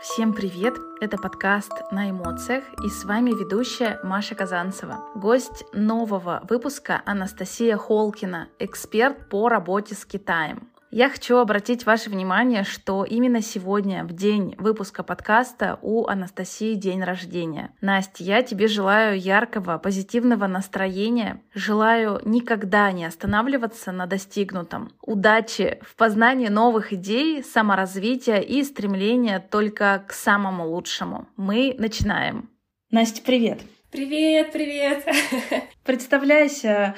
[0.00, 0.74] Всем привет!
[1.00, 5.04] Это подкаст «На эмоциях» и с вами ведущая Маша Казанцева.
[5.16, 10.67] Гость нового выпуска Анастасия Холкина, эксперт по работе с Китаем.
[10.98, 17.04] Я хочу обратить ваше внимание, что именно сегодня, в день выпуска подкаста, у Анастасии день
[17.04, 17.70] рождения.
[17.80, 25.94] Настя, я тебе желаю яркого, позитивного настроения, желаю никогда не останавливаться на достигнутом, удачи в
[25.94, 31.28] познании новых идей, саморазвития и стремления только к самому лучшему.
[31.36, 32.50] Мы начинаем.
[32.90, 33.60] Настя, привет!
[33.90, 35.02] Привет, привет!
[35.82, 36.94] Представляйся,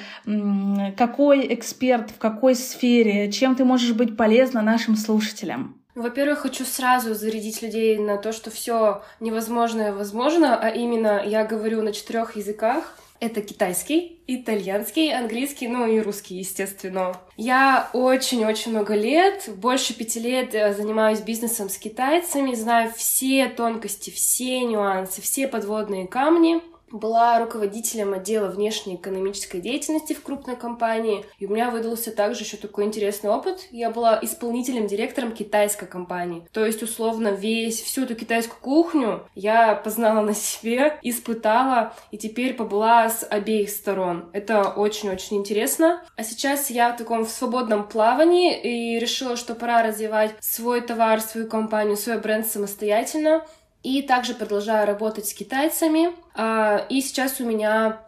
[0.97, 5.81] какой эксперт в какой сфере, чем ты можешь быть полезна нашим слушателям.
[5.95, 11.81] Во-первых, хочу сразу зарядить людей на то, что все невозможное возможно, а именно я говорю
[11.81, 12.97] на четырех языках.
[13.21, 17.15] Это китайский, итальянский, английский, ну и русский, естественно.
[17.37, 24.09] Я очень-очень много лет, больше пяти лет э, занимаюсь бизнесом с китайцами, знаю все тонкости,
[24.09, 31.45] все нюансы, все подводные камни была руководителем отдела внешней экономической деятельности в крупной компании, и
[31.45, 33.67] у меня выдался также еще такой интересный опыт.
[33.71, 36.47] Я была исполнителем директором китайской компании.
[36.51, 42.53] То есть, условно, весь, всю эту китайскую кухню я познала на себе, испытала, и теперь
[42.53, 44.29] побыла с обеих сторон.
[44.33, 46.03] Это очень-очень интересно.
[46.15, 51.21] А сейчас я в таком в свободном плавании и решила, что пора развивать свой товар,
[51.21, 53.45] свою компанию, свой бренд самостоятельно.
[53.83, 56.09] И также продолжаю работать с китайцами.
[56.35, 58.01] А, и сейчас у меня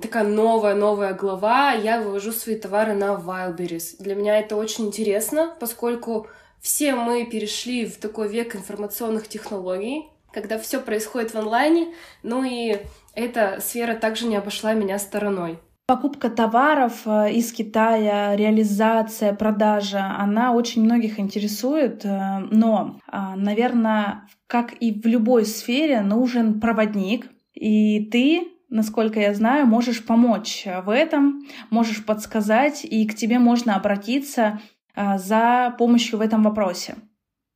[0.00, 1.72] такая новая-новая глава.
[1.72, 3.96] Я вывожу свои товары на Wildberries.
[3.98, 6.28] Для меня это очень интересно, поскольку
[6.60, 11.88] все мы перешли в такой век информационных технологий, когда все происходит в онлайне,
[12.22, 12.78] ну и
[13.14, 15.58] эта сфера также не обошла меня стороной.
[15.86, 24.28] Покупка товаров э, из Китая, реализация, продажа, она очень многих интересует, э, но, а, наверное,
[24.52, 30.90] как и в любой сфере, нужен проводник, и ты насколько я знаю, можешь помочь в
[30.90, 34.60] этом, можешь подсказать, и к тебе можно обратиться
[34.94, 36.96] э, за помощью в этом вопросе.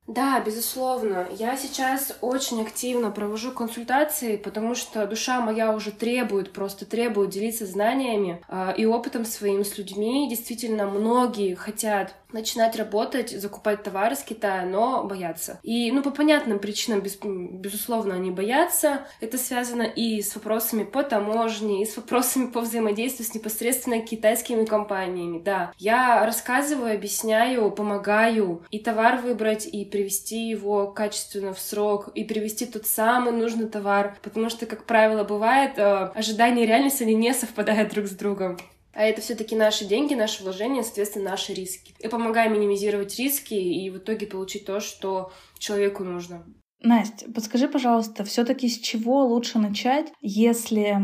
[0.06, 1.26] Да, безусловно.
[1.36, 7.66] Я сейчас очень активно провожу консультации, потому что душа моя уже требует, просто требует делиться
[7.66, 10.28] знаниями э, и опытом своим с людьми.
[10.30, 15.60] Действительно, многие хотят начинать работать, закупать товары с Китая, но боятся.
[15.62, 19.06] И, ну, по понятным причинам, без, безусловно, они боятся.
[19.20, 24.64] Это связано и с вопросами по таможне, и с вопросами по взаимодействию с непосредственно китайскими
[24.64, 25.40] компаниями.
[25.42, 32.24] Да, я рассказываю, объясняю, помогаю и товар выбрать, и привести его качественно в срок, и
[32.24, 37.14] привести тот самый нужный товар, потому что, как правило, бывает, э, ожидания и реальность, они
[37.14, 38.58] не совпадают друг с другом.
[38.96, 41.94] А это все-таки наши деньги, наши вложения, соответственно, наши риски.
[41.98, 46.46] И помогаем минимизировать риски и в итоге получить то, что человеку нужно.
[46.80, 50.96] Настя, подскажи, пожалуйста, все-таки с чего лучше начать, если,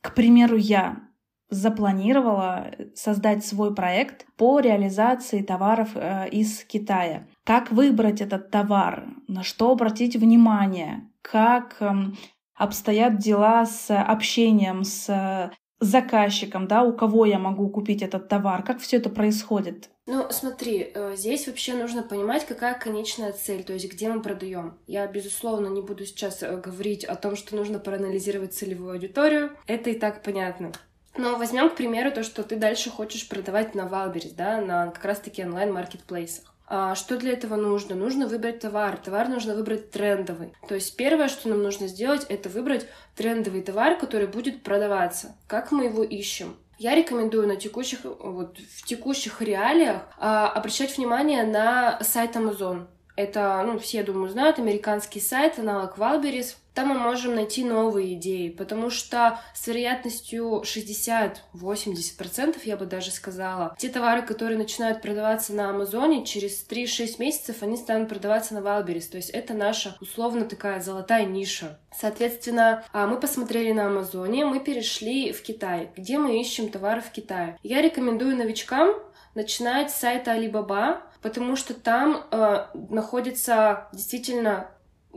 [0.00, 1.08] к примеру, я
[1.50, 7.26] запланировала создать свой проект по реализации товаров э, из Китая.
[7.42, 9.08] Как выбрать этот товар?
[9.26, 11.10] На что обратить внимание?
[11.22, 12.16] Как эм,
[12.54, 18.80] обстоят дела с общением с заказчиком, да, у кого я могу купить этот товар, как
[18.80, 19.90] все это происходит?
[20.06, 24.78] Ну, смотри, э, здесь вообще нужно понимать, какая конечная цель, то есть где мы продаем.
[24.86, 29.50] Я, безусловно, не буду сейчас э, говорить о том, что нужно проанализировать целевую аудиторию.
[29.66, 30.72] Это и так понятно.
[31.16, 35.04] Но возьмем, к примеру, то, что ты дальше хочешь продавать на Валберис, да, на как
[35.04, 36.54] раз-таки онлайн-маркетплейсах.
[36.70, 37.94] А что для этого нужно?
[37.94, 38.98] Нужно выбрать товар.
[38.98, 40.52] Товар нужно выбрать трендовый.
[40.68, 42.86] То есть первое, что нам нужно сделать, это выбрать
[43.16, 45.34] трендовый товар, который будет продаваться.
[45.46, 46.56] Как мы его ищем?
[46.78, 52.86] Я рекомендую на текущих, вот, в текущих реалиях а, обращать внимание на сайт Amazon.
[53.16, 56.56] Это, ну, все, думаю, знают, американский сайт, аналог Wildberries.
[56.78, 63.74] Там мы можем найти новые идеи, потому что с вероятностью 60-80%, я бы даже сказала,
[63.76, 69.08] те товары, которые начинают продаваться на Амазоне, через 3-6 месяцев они станут продаваться на Wildberries.
[69.08, 71.80] То есть это наша, условно, такая золотая ниша.
[71.92, 75.90] Соответственно, а, мы посмотрели на Амазоне, мы перешли в Китай.
[75.96, 77.58] Где мы ищем товары в Китае?
[77.64, 78.94] Я рекомендую новичкам
[79.34, 84.70] начинать с сайта Alibaba, потому что там э, находятся действительно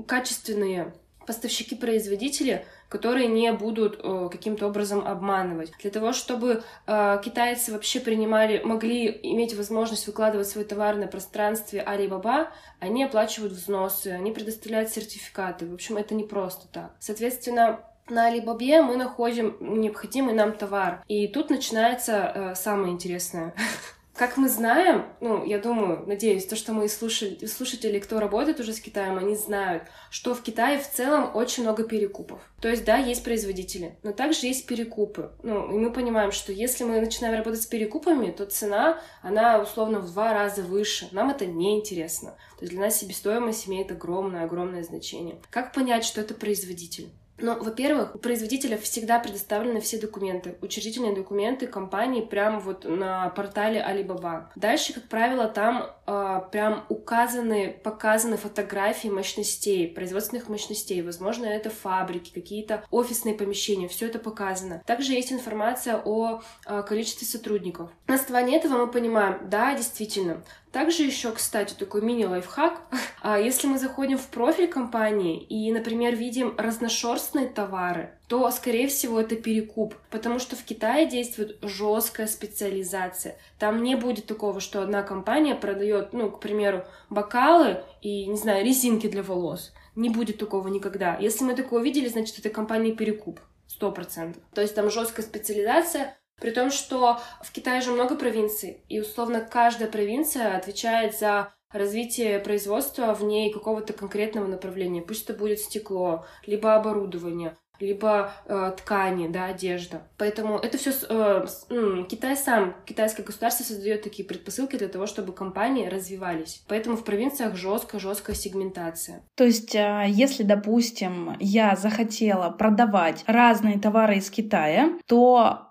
[0.08, 0.94] качественные
[1.26, 5.72] поставщики-производители, которые не будут э, каким-то образом обманывать.
[5.80, 11.84] Для того, чтобы э, китайцы вообще принимали, могли иметь возможность выкладывать свой товар на пространстве
[11.88, 12.48] Alibaba,
[12.80, 15.66] они оплачивают взносы, они предоставляют сертификаты.
[15.68, 16.96] В общем, это не просто так.
[17.00, 17.80] Соответственно,
[18.10, 21.04] на Алибабе мы находим необходимый нам товар.
[21.08, 23.54] И тут начинается э, самое интересное.
[24.14, 28.74] Как мы знаем, ну, я думаю, надеюсь, то, что мои слушатели, слушатели, кто работает уже
[28.74, 32.42] с Китаем, они знают, что в Китае в целом очень много перекупов.
[32.60, 35.32] То есть, да, есть производители, но также есть перекупы.
[35.44, 40.00] Ну, и мы понимаем, что если мы начинаем работать с перекупами, то цена, она условно
[40.00, 41.08] в два раза выше.
[41.12, 42.32] Нам это не интересно.
[42.58, 45.42] То есть для нас себестоимость имеет огромное-огромное значение.
[45.50, 47.10] Как понять, что это производитель?
[47.42, 53.80] Ну, во-первых, у производителя всегда предоставлены все документы, учредительные документы компании прямо вот на портале
[53.80, 54.46] Alibaba.
[54.56, 61.02] Дальше, как правило, там э, прям указаны, показаны фотографии мощностей, производственных мощностей.
[61.02, 64.82] Возможно, это фабрики, какие-то офисные помещения, все это показано.
[64.86, 67.90] Также есть информация о э, количестве сотрудников.
[68.08, 72.82] На основании этого мы понимаем, да, действительно, также еще, кстати, такой мини-лайфхак.
[73.24, 79.20] А если мы заходим в профиль компании и, например, видим разношерстные товары, то, скорее всего,
[79.20, 83.38] это перекуп, потому что в Китае действует жесткая специализация.
[83.60, 88.66] Там не будет такого, что одна компания продает, ну, к примеру, бокалы и, не знаю,
[88.66, 89.74] резинки для волос.
[89.96, 91.18] Не будет такого никогда.
[91.18, 93.40] Если мы такое увидели, значит, это компания перекуп.
[93.68, 94.44] Сто процентов.
[94.54, 99.42] То есть там жесткая специализация, при том, что в Китае же много провинций, и условно
[99.42, 105.02] каждая провинция отвечает за развитие производства в ней какого-то конкретного направления.
[105.02, 110.04] Пусть это будет стекло, либо оборудование, либо э, ткани, да, одежда.
[110.18, 115.34] Поэтому это все э, э, Китай сам, китайское государство создает такие предпосылки для того, чтобы
[115.34, 116.64] компании развивались.
[116.68, 119.24] Поэтому в провинциях жесткая-жесткая сегментация.
[119.36, 125.68] То есть, э, если, допустим, я захотела продавать разные товары из Китая, то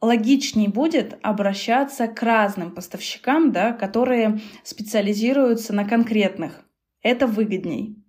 [0.00, 6.64] логичнее будет обращаться к разным поставщикам, да, которые специализируются на конкретных.
[7.02, 8.03] Это выгодней.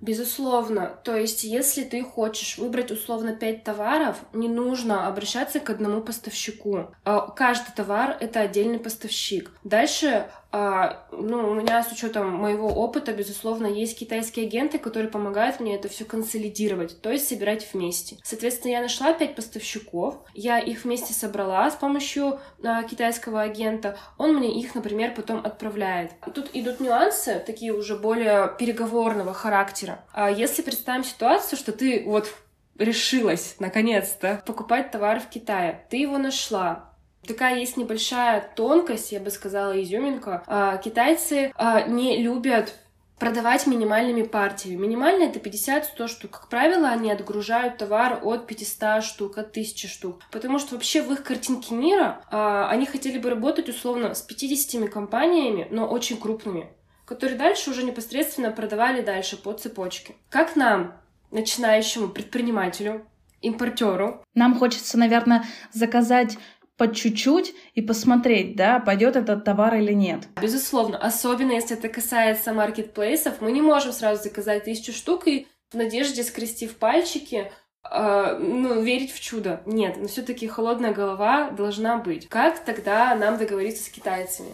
[0.00, 0.98] Безусловно.
[1.04, 6.94] То есть, если ты хочешь выбрать условно 5 товаров, не нужно обращаться к одному поставщику.
[7.04, 9.50] А, каждый товар— это отдельный поставщик.
[9.62, 15.76] Дальше ну, у меня с учетом моего опыта, безусловно, есть китайские агенты, которые помогают мне
[15.76, 18.16] это все консолидировать, то есть собирать вместе.
[18.22, 24.34] Соответственно, я нашла пять поставщиков, я их вместе собрала с помощью а, китайского агента, он
[24.34, 26.12] мне их, например, потом отправляет.
[26.34, 30.04] Тут идут нюансы, такие уже более переговорного характера.
[30.12, 32.32] А если представим ситуацию, что ты вот
[32.80, 35.84] решилась, наконец-то, покупать товар в Китае.
[35.90, 36.89] Ты его нашла,
[37.26, 40.42] Такая есть небольшая тонкость, я бы сказала, изюминка.
[40.46, 42.74] А, китайцы а, не любят
[43.20, 44.86] продавать минимальными партиями.
[44.86, 46.30] Минимально это 50-100 штук.
[46.30, 50.22] Как правило, они отгружают товар от 500 штук, от 1000 штук.
[50.32, 54.90] Потому что вообще в их картинке мира а, они хотели бы работать условно с 50
[54.90, 56.70] компаниями, но очень крупными,
[57.04, 60.14] которые дальше уже непосредственно продавали дальше по цепочке.
[60.30, 60.94] Как нам,
[61.30, 63.06] начинающему предпринимателю,
[63.42, 64.22] импортеру.
[64.34, 66.38] Нам хочется, наверное, заказать
[66.80, 70.20] по чуть-чуть и посмотреть, да, пойдет этот товар или нет.
[70.40, 75.76] Безусловно, особенно если это касается маркетплейсов, мы не можем сразу заказать тысячу штук и в
[75.76, 77.52] надежде, скрестив пальчики,
[77.84, 79.60] э, ну, верить в чудо.
[79.66, 82.30] Нет, но все-таки холодная голова должна быть.
[82.30, 84.48] Как тогда нам договориться с китайцами?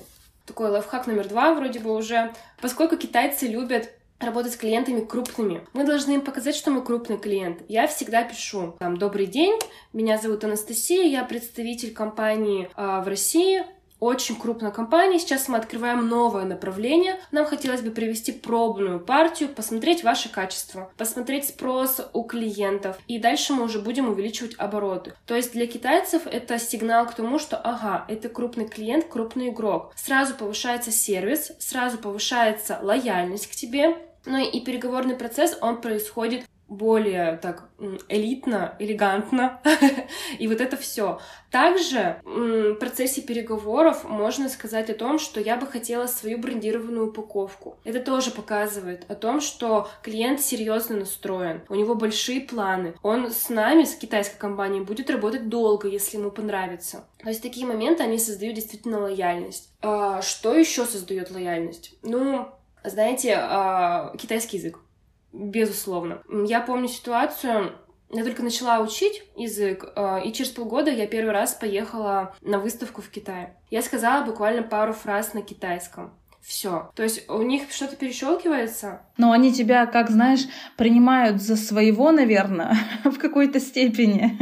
[0.46, 2.32] Такой лайфхак номер два вроде бы уже.
[2.61, 3.88] Поскольку китайцы любят
[4.21, 5.67] работать с клиентами крупными.
[5.73, 7.63] Мы должны им показать, что мы крупный клиент.
[7.69, 9.59] Я всегда пишу там «Добрый день,
[9.93, 13.65] меня зовут Анастасия, я представитель компании э, в России,
[13.99, 15.19] очень крупная компания.
[15.19, 17.19] Сейчас мы открываем новое направление.
[17.31, 22.99] Нам хотелось бы привести пробную партию, посмотреть ваше качество, посмотреть спрос у клиентов.
[23.06, 25.15] И дальше мы уже будем увеличивать обороты.
[25.27, 29.93] То есть для китайцев это сигнал к тому, что ага, это крупный клиент, крупный игрок.
[29.96, 33.96] Сразу повышается сервис, сразу повышается лояльность к тебе,
[34.27, 37.69] ну и переговорный процесс, он происходит более так
[38.09, 39.61] элитно, элегантно,
[40.39, 41.21] и вот это все.
[41.51, 47.79] Также в процессе переговоров можно сказать о том, что я бы хотела свою брендированную упаковку.
[47.85, 52.95] Это тоже показывает о том, что клиент серьезно настроен, у него большие планы.
[53.03, 57.05] Он с нами, с китайской компанией, будет работать долго, если ему понравится.
[57.19, 59.71] То есть такие моменты, они создают действительно лояльность.
[59.83, 61.95] А что еще создает лояльность?
[62.03, 62.49] Ну,
[62.86, 64.78] знаете, а, китайский язык,
[65.32, 66.22] безусловно.
[66.46, 67.72] Я помню ситуацию,
[68.10, 73.02] я только начала учить язык, а, и через полгода я первый раз поехала на выставку
[73.02, 73.56] в Китае.
[73.70, 76.12] Я сказала буквально пару фраз на китайском.
[76.40, 76.93] Все.
[76.94, 79.02] То есть у них что-то перещелкивается.
[79.16, 84.38] Но они тебя, как знаешь, принимают за своего, наверное, в какой-то степени.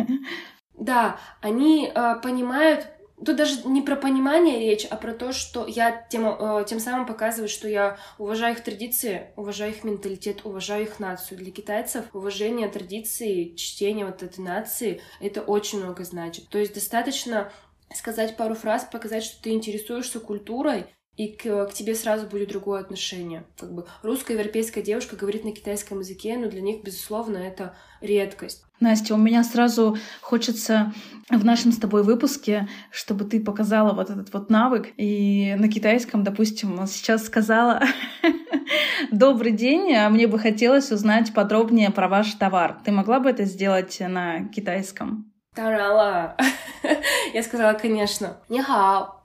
[0.79, 2.89] Да, они э, понимают
[3.25, 7.07] Тут даже не про понимание речь, а про то, что я тем, э, тем самым
[7.07, 11.39] показываю, что я уважаю их традиции, уважаю их менталитет, уважаю их нацию.
[11.39, 16.49] Для китайцев уважение традиции, чтение вот этой нации, это очень много значит.
[16.49, 17.51] То есть достаточно
[17.95, 22.81] сказать пару фраз, показать, что ты интересуешься культурой, и к, к тебе сразу будет другое
[22.81, 23.45] отношение.
[23.57, 28.65] Как бы русская европейская девушка говорит на китайском языке, но для них, безусловно, это редкость.
[28.85, 30.93] Настя, у меня сразу хочется
[31.31, 36.23] в нашем с тобой выпуске, чтобы ты показала вот этот вот навык и на китайском,
[36.23, 37.81] допустим, сейчас сказала
[39.11, 42.77] «Добрый день, а мне бы хотелось узнать подробнее про ваш товар».
[42.85, 45.33] Ты могла бы это сделать на китайском?
[45.55, 46.37] Тарала.
[47.33, 48.37] Я сказала, конечно.
[48.51, 49.23] Нихао,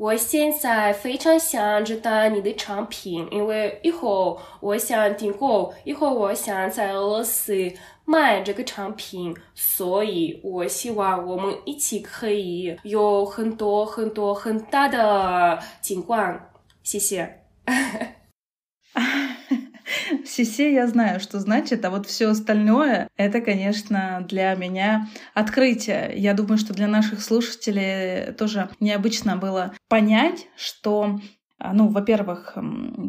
[0.00, 0.16] 我。
[0.30, 7.52] 现在非常想知道你的产品，因为以后我想订购，以后我想在俄罗斯
[8.04, 16.48] 卖这个产品，所以我希望我们一起可以有很多很多很大的景观。
[16.84, 17.42] 谢谢。
[20.44, 26.14] Сисе я знаю, что значит, а вот все остальное— это, конечно, для меня открытие.
[26.16, 31.20] Я думаю, что для наших слушателей тоже необычно было понять, что,
[31.58, 32.56] а, ну, во-первых,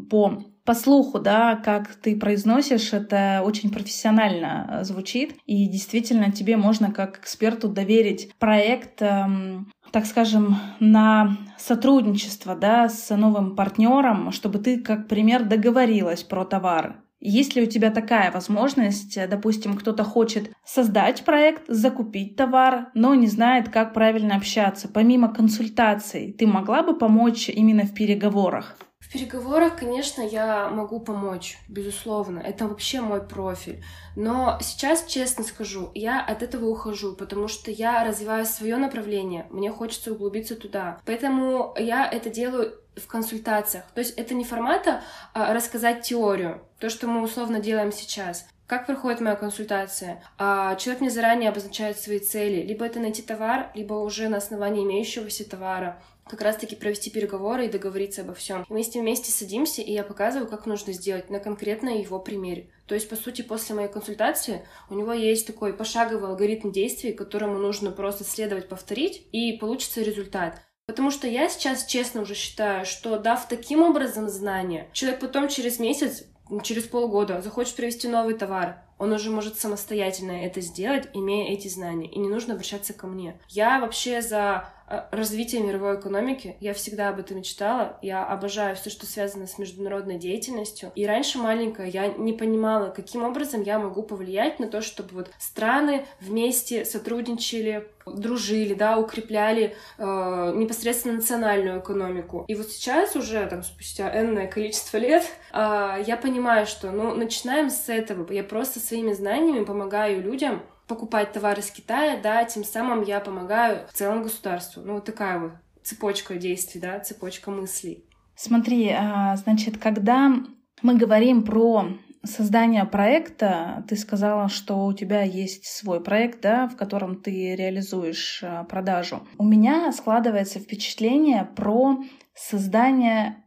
[0.09, 6.91] по по слуху, да, как ты произносишь, это очень профессионально звучит, и действительно тебе можно
[6.91, 14.79] как эксперту доверить проект эм, так скажем, на сотрудничество да, с новым партнером, чтобы ты,
[14.79, 17.01] как пример, договорилась про товар.
[17.21, 23.27] Есть ли у тебя такая возможность, допустим, кто-то хочет создать проект, закупить товар, но не
[23.27, 24.89] знает, как правильно общаться?
[24.89, 28.75] Помимо консультаций, ты могла бы помочь именно в переговорах?
[28.99, 32.39] В переговорах, конечно, я могу помочь, безусловно.
[32.39, 33.83] Это вообще мой профиль.
[34.15, 39.69] Но сейчас, честно скажу, я от этого ухожу, потому что я развиваю свое направление, мне
[39.69, 41.01] хочется углубиться туда.
[41.05, 43.85] Поэтому я это делаю в консультациях.
[43.93, 45.01] То есть это не формата
[45.33, 48.45] а рассказать теорию, то, что мы условно делаем сейчас.
[48.67, 50.23] Как проходит моя консультация?
[50.37, 52.61] А, человек мне заранее обозначает свои цели.
[52.61, 57.69] Либо это найти товар, либо уже на основании имеющегося товара как раз-таки провести переговоры и
[57.69, 58.65] договориться обо всем.
[58.69, 62.69] мы с ним вместе садимся, и я показываю, как нужно сделать на конкретно его примере.
[62.85, 67.57] То есть, по сути, после моей консультации у него есть такой пошаговый алгоритм действий, которому
[67.57, 70.61] нужно просто следовать, повторить, и получится результат.
[70.91, 75.79] Потому что я сейчас честно уже считаю, что дав таким образом знания, человек потом через
[75.79, 76.25] месяц,
[76.63, 82.07] через полгода захочет привести новый товар, он уже может самостоятельно это сделать, имея эти знания,
[82.07, 83.39] и не нужно обращаться ко мне.
[83.47, 86.57] Я вообще за Э, развития мировой экономики.
[86.59, 87.97] Я всегда об этом мечтала.
[88.01, 90.91] Я обожаю все, что связано с международной деятельностью.
[90.95, 95.31] И раньше маленькая я не понимала, каким образом я могу повлиять на то, чтобы вот
[95.39, 102.43] страны вместе сотрудничали, дружили, да, укрепляли э, непосредственно национальную экономику.
[102.49, 107.69] И вот сейчас уже, там, спустя энное количество лет, э, я понимаю, что, ну, начинаем
[107.69, 108.29] с этого.
[108.33, 113.87] Я просто своими знаниями помогаю людям покупать товары из Китая, да, тем самым я помогаю
[113.87, 114.83] в целом государству.
[114.83, 115.51] Ну, вот такая вот
[115.83, 118.05] цепочка действий, да, цепочка мыслей.
[118.35, 120.33] Смотри, а, значит, когда
[120.81, 121.87] мы говорим про
[122.23, 128.41] создание проекта, ты сказала, что у тебя есть свой проект, да, в котором ты реализуешь
[128.43, 129.25] а, продажу.
[129.37, 131.99] У меня складывается впечатление про
[132.35, 133.37] создание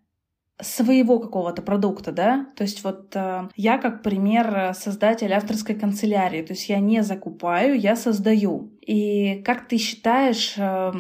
[0.61, 6.52] своего какого-то продукта, да, то есть вот э, я как пример создатель авторской канцелярии, то
[6.52, 8.76] есть я не закупаю, я создаю.
[8.80, 10.92] И как ты считаешь, э,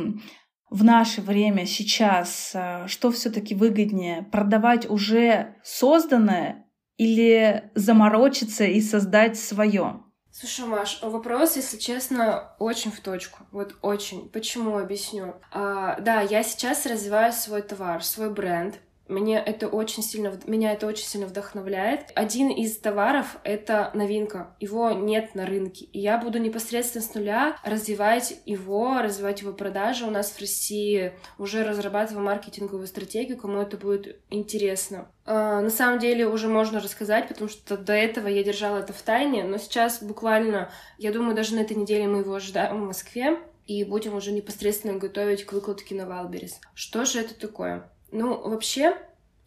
[0.70, 9.38] в наше время сейчас, э, что все-таки выгоднее, продавать уже созданное или заморочиться и создать
[9.38, 10.00] свое?
[10.32, 13.44] Слушай, Маш, вопрос, если честно, очень в точку.
[13.52, 14.28] Вот очень.
[14.28, 15.36] Почему объясню?
[15.52, 18.80] А, да, я сейчас развиваю свой товар, свой бренд.
[19.08, 22.10] Мне это очень сильно, меня это очень сильно вдохновляет.
[22.14, 24.54] Один из товаров— это новинка.
[24.60, 25.84] Его нет на рынке.
[25.86, 30.06] И я буду непосредственно с нуля развивать его, развивать его продажи.
[30.06, 35.08] У нас в России уже разрабатываем маркетинговую стратегию, кому это будет интересно.
[35.26, 39.00] Uh, на самом деле уже можно рассказать, потому что до этого я держала это в
[39.00, 43.38] тайне, но сейчас буквально, я думаю, даже на этой неделе мы его ожидаем в Москве
[43.66, 46.54] и будем уже непосредственно готовить к выкладке на Wildberries.
[46.74, 47.90] Что же это такое?
[48.14, 48.96] Ну, вообще,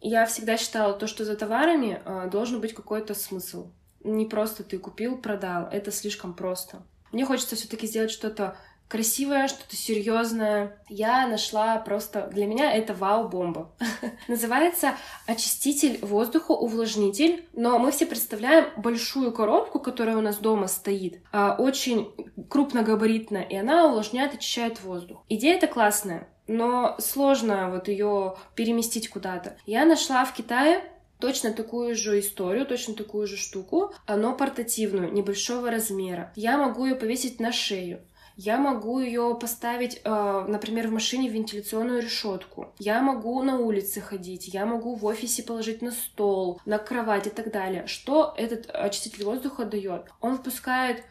[0.02, 3.70] я всегда считала то, что за товарами э, должен быть какой-то смысл.
[4.04, 5.68] Не просто ты купил, продал.
[5.72, 6.82] Это слишком просто.
[7.10, 10.76] Мне хочется все-таки сделать что-то красивое, что-то серьезное.
[10.90, 12.28] Я нашла просто...
[12.30, 13.70] Для меня это вау-бомба.
[14.28, 14.96] Называется
[15.26, 17.48] очиститель воздуха, увлажнитель.
[17.54, 21.22] Но мы все представляем большую коробку, которая у нас дома стоит.
[21.32, 22.12] А, очень
[22.50, 25.24] крупногабаритная, и она увлажняет, очищает воздух.
[25.30, 29.56] Идея это классная но сложно вот ее переместить куда-то.
[29.66, 30.82] Я нашла в Китае
[31.20, 36.32] точно такую же историю, точно такую же штуку, но портативную, небольшого размера.
[36.34, 38.00] Я могу ее повесить на шею.
[38.40, 42.72] Я могу ее поставить, э, например, в машине в вентиляционную решетку.
[42.78, 47.30] Я могу на улице ходить, я могу в офисе положить на стол, на кровать и
[47.30, 47.88] так далее.
[47.88, 50.06] Что этот очиститель воздуха дает?
[50.20, 51.02] Он выпускает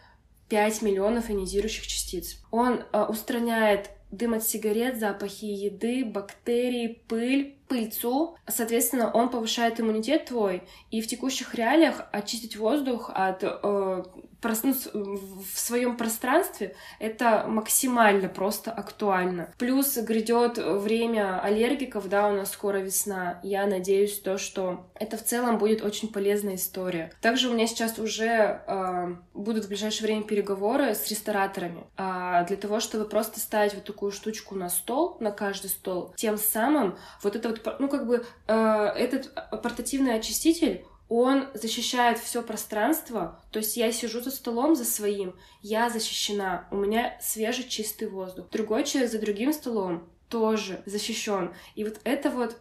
[0.47, 2.37] 5 миллионов ионизирующих частиц.
[2.49, 8.37] Он э, устраняет дым от сигарет, запахи еды, бактерии, пыль, пыльцу.
[8.47, 14.03] Соответственно, он повышает иммунитет твой, и в текущих реалиях очистить воздух от э,
[14.41, 19.53] проснуться в своем пространстве, это максимально просто актуально.
[19.57, 23.39] Плюс грядет время аллергиков, да, у нас скоро весна.
[23.43, 27.11] Я надеюсь, то, что это в целом будет очень полезная история.
[27.21, 32.57] Также у меня сейчас уже э, будут в ближайшее время переговоры с рестораторами э, для
[32.57, 36.13] того, чтобы просто ставить вот такую штучку на стол, на каждый стол.
[36.15, 42.41] Тем самым вот это вот, ну как бы э, этот портативный очиститель он защищает все
[42.41, 48.09] пространство, то есть я сижу за столом за своим, я защищена, у меня свежий чистый
[48.09, 48.49] воздух.
[48.51, 51.53] Другой человек за другим столом тоже защищен.
[51.75, 52.57] И вот это вот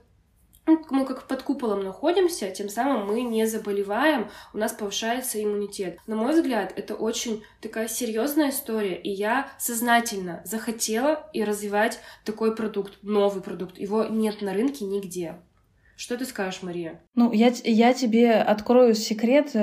[0.66, 5.98] ну, мы как под куполом находимся, тем самым мы не заболеваем, у нас повышается иммунитет.
[6.08, 12.54] На мой взгляд, это очень такая серьезная история, и я сознательно захотела и развивать такой
[12.54, 13.78] продукт, новый продукт.
[13.78, 15.36] Его нет на рынке нигде.
[15.96, 17.00] Что ты скажешь, Мария?
[17.14, 19.54] Ну, я, я тебе открою секрет.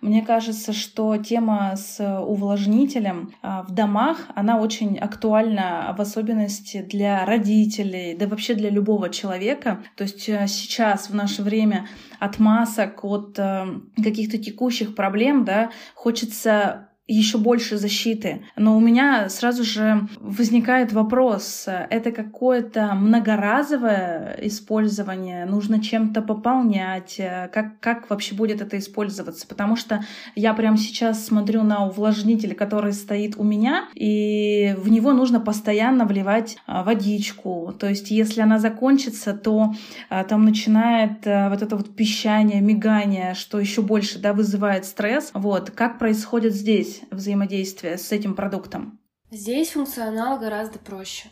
[0.00, 7.24] Мне кажется, что тема с увлажнителем а, в домах, она очень актуальна в особенности для
[7.24, 9.82] родителей, да вообще для любого человека.
[9.96, 11.88] То есть э, сейчас, в наше время,
[12.18, 13.64] от масок, от э,
[13.96, 18.44] каких-то текущих проблем, да, хочется еще больше защиты.
[18.56, 27.20] Но у меня сразу же возникает вопрос, это какое-то многоразовое использование, нужно чем-то пополнять,
[27.52, 29.46] как, как вообще будет это использоваться?
[29.46, 35.12] Потому что я прямо сейчас смотрю на увлажнитель, который стоит у меня, и в него
[35.12, 37.74] нужно постоянно вливать а, водичку.
[37.78, 39.74] То есть если она закончится, то
[40.08, 45.30] а, там начинает а, вот это вот пищание, мигание, что еще больше да, вызывает стресс.
[45.34, 45.70] Вот.
[45.70, 46.93] Как происходит здесь?
[46.94, 49.00] Здесь взаимодействие с этим продуктом?
[49.30, 51.28] Здесь функционал гораздо проще.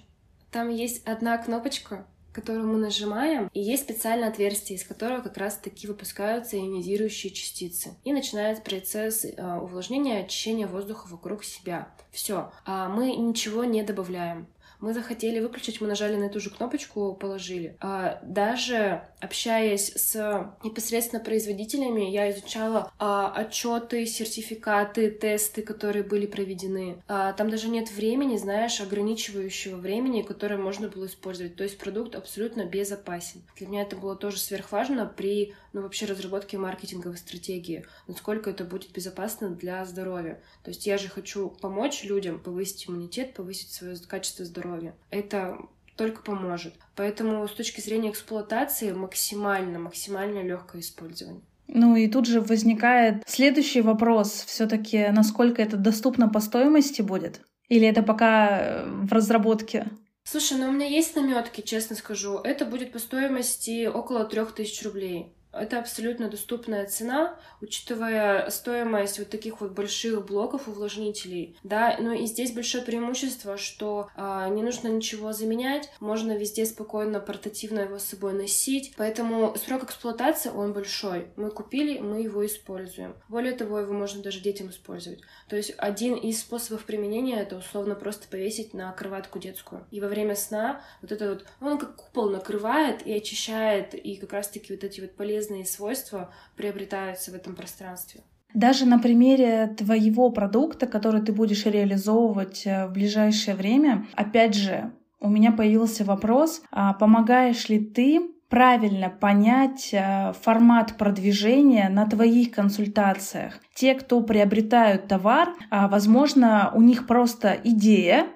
[0.50, 5.86] Там есть одна кнопочка, которую мы нажимаем, и есть специальное отверстие, из которого как раз-таки
[5.86, 7.96] выпускаются ионизирующие частицы.
[8.04, 11.94] И начинается процесс э, увлажнения, очищения воздуха вокруг себя.
[12.10, 12.52] Все.
[12.64, 14.46] А мы ничего не добавляем.
[14.82, 17.76] Мы захотели выключить, мы нажали на эту же кнопочку, положили.
[17.80, 27.00] А, даже общаясь с непосредственно производителями, я изучала а, отчеты, сертификаты, тесты, которые были проведены.
[27.06, 31.54] А, там даже нет времени, знаешь, ограничивающего времени, которое можно было использовать.
[31.54, 33.42] То есть продукт абсолютно безопасен.
[33.56, 38.90] Для меня это было тоже сверхважно при ну, вообще разработке маркетинговой стратегии, насколько это будет
[38.90, 40.40] безопасно для здоровья.
[40.64, 44.94] То есть я же хочу помочь людям повысить иммунитет, повысить свое качество здоровья здоровья.
[45.10, 45.58] Это
[45.96, 46.74] только поможет.
[46.96, 51.42] Поэтому с точки зрения эксплуатации максимально, максимально легкое использование.
[51.68, 54.44] Ну и тут же возникает следующий вопрос.
[54.46, 57.40] Все-таки насколько это доступно по стоимости будет?
[57.68, 59.86] Или это пока э, в разработке?
[60.24, 62.38] Слушай, ну у меня есть наметки, честно скажу.
[62.38, 65.34] Это будет по стоимости около трех тысяч рублей.
[65.52, 72.26] Это абсолютно доступная цена, учитывая стоимость вот таких вот больших блоков увлажнителей, да, но и
[72.26, 78.04] здесь большое преимущество, что а, не нужно ничего заменять, можно везде спокойно портативно его с
[78.04, 81.28] собой носить, поэтому срок эксплуатации он большой.
[81.36, 83.14] Мы купили, мы его используем.
[83.28, 85.20] Более того, его можно даже детям использовать.
[85.48, 89.86] То есть один из способов применения это условно просто повесить на кроватку детскую.
[89.90, 94.32] И во время сна вот это вот, он как купол накрывает и очищает, и как
[94.32, 98.20] раз-таки вот эти вот полезные полезные свойства приобретаются в этом пространстве.
[98.54, 104.92] Даже на примере твоего продукта, который ты будешь реализовывать э, в ближайшее время, опять же,
[105.20, 112.50] у меня появился вопрос, а помогаешь ли ты правильно понять э, формат продвижения на твоих
[112.50, 113.54] консультациях.
[113.74, 118.26] Те, кто приобретают товар, а, возможно, у них просто идея,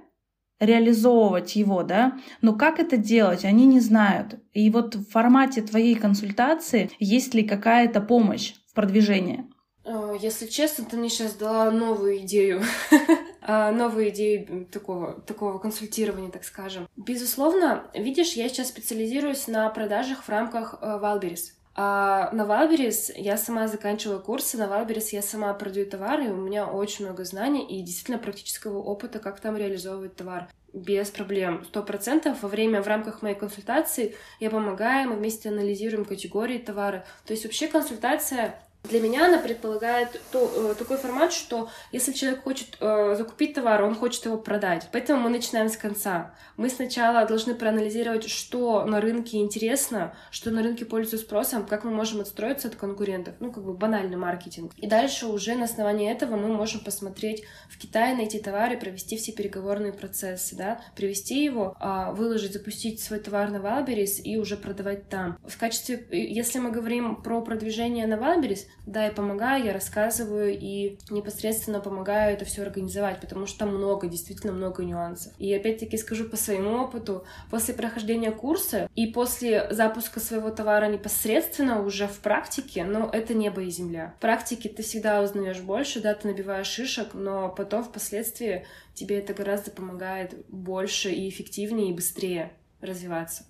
[0.60, 4.40] реализовывать его, да, но как это делать, они не знают.
[4.52, 9.46] И вот в формате твоей консультации есть ли какая-то помощь в продвижении?
[9.84, 12.62] Э, если честно, ты мне сейчас дала новую идею,
[13.42, 16.88] а, новую идею такого, такого консультирования, так скажем.
[16.96, 21.55] Безусловно, видишь, я сейчас специализируюсь на продажах в рамках Wildberries.
[21.78, 26.36] А на Wildberries я сама заканчивала курсы, на Wildberries я сама продаю товары, и у
[26.36, 30.48] меня очень много знаний и действительно практического опыта, как там реализовывать товар.
[30.72, 32.42] Без проблем, сто процентов.
[32.42, 37.04] Во время, в рамках моей консультации я помогаю, мы вместе анализируем категории товара.
[37.26, 38.58] То есть вообще консультация
[38.88, 43.82] Для меня она предполагает то, э, такой формат, что если человек хочет э, закупить товар,
[43.82, 44.88] он хочет его продать.
[44.92, 46.34] Поэтому мы начинаем с конца.
[46.56, 51.90] Мы сначала должны проанализировать, что на рынке интересно, что на рынке пользуется спросом, как мы
[51.90, 53.34] можем отстроиться от конкурентов.
[53.40, 54.72] Ну, как бы банальный маркетинг.
[54.76, 59.32] И дальше уже на основании этого мы можем посмотреть в Китае, найти товары, провести все
[59.32, 65.08] переговорные процессы, да, привести его, э, выложить, запустить свой товар на Wildberries и уже продавать
[65.08, 65.38] там.
[65.46, 70.98] В качестве, если мы говорим про продвижение на Wildberries, да, я помогаю, я рассказываю и
[71.10, 75.32] непосредственно помогаю это все организовать, потому что там много, действительно много нюансов.
[75.38, 81.82] И опять-таки скажу по своему опыту, после прохождения курса и после запуска своего товара непосредственно
[81.82, 84.14] уже в практике, ну, это небо и земля.
[84.18, 89.34] В практике ты всегда узнаешь больше, да, ты набиваешь шишек, но потом впоследствии тебе это
[89.34, 93.44] гораздо помогает больше и эффективнее и быстрее развиваться.